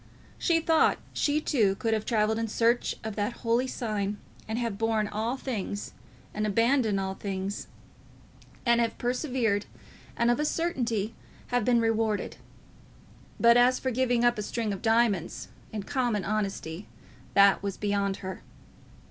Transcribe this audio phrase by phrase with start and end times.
[0.39, 4.79] She thought she too could have travelled in search of that holy sign, and have
[4.79, 5.93] borne all things,
[6.33, 7.67] and abandoned all things,
[8.65, 9.67] and have persevered,
[10.17, 11.13] and of a certainty
[11.49, 12.37] have been rewarded.
[13.39, 16.87] But as for giving up a string of diamonds, in common honesty,
[17.35, 18.41] that was beyond her.